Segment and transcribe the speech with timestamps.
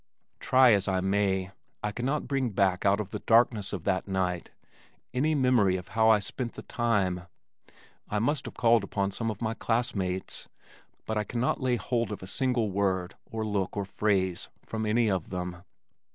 [0.39, 1.51] Try as I may,
[1.83, 4.49] I cannot bring back out of the darkness of that night
[5.13, 7.27] any memory of how I spent the time.
[8.09, 10.49] I must have called upon some of my classmates,
[11.05, 15.07] but I cannot lay hold upon a single word or look or phrase from any
[15.07, 15.61] of them.